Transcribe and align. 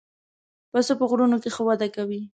پسه 0.71 0.93
په 0.99 1.05
غرونو 1.09 1.37
کې 1.43 1.49
ښه 1.55 1.61
وده 1.67 1.87
کوي. 1.95 2.21